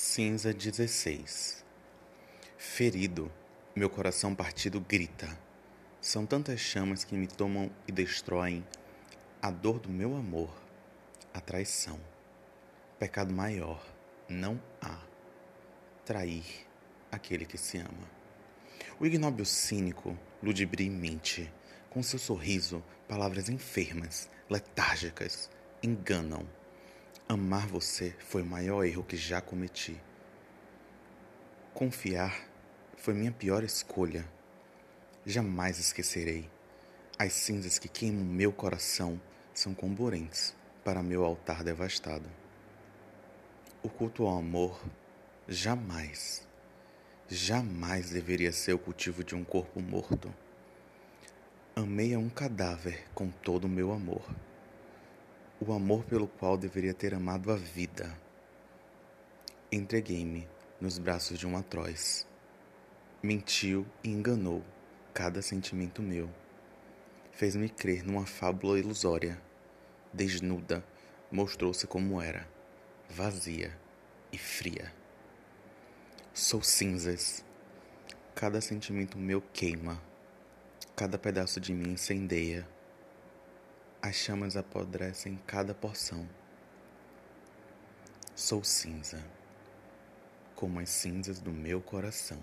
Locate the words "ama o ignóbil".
17.78-19.44